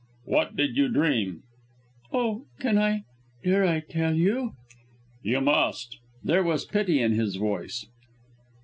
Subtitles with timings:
[0.25, 1.43] "What did you dream?"
[2.11, 2.45] "Oh!
[2.59, 3.03] can I,
[3.43, 4.53] dare I tell you!"
[5.31, 7.85] "You must." There was pity in his voice.